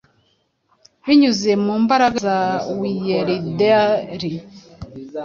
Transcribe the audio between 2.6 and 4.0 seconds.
Wielder